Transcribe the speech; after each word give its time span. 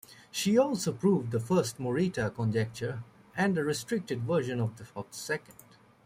She 0.31 0.57
also 0.57 0.91
proved 0.93 1.29
the 1.29 1.39
first 1.39 1.77
Morita 1.77 2.33
conjecture 2.33 3.03
and 3.37 3.55
a 3.55 3.63
restricted 3.63 4.21
version 4.23 4.59
of 4.59 4.75
the 4.77 4.87
second. 5.11 5.55